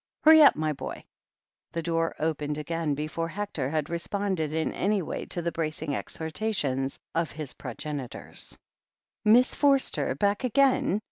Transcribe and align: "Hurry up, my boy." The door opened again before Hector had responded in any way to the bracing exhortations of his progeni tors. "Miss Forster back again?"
"Hurry 0.23 0.41
up, 0.41 0.55
my 0.55 0.73
boy." 0.73 1.03
The 1.73 1.83
door 1.83 2.15
opened 2.17 2.57
again 2.57 2.95
before 2.95 3.27
Hector 3.27 3.69
had 3.69 3.87
responded 3.87 4.51
in 4.51 4.73
any 4.73 5.03
way 5.03 5.25
to 5.25 5.43
the 5.43 5.51
bracing 5.51 5.95
exhortations 5.95 6.97
of 7.13 7.29
his 7.31 7.53
progeni 7.53 8.09
tors. 8.09 8.57
"Miss 9.23 9.53
Forster 9.53 10.15
back 10.15 10.43
again?" 10.43 10.99